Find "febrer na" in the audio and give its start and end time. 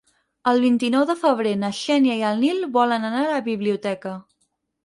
1.25-1.69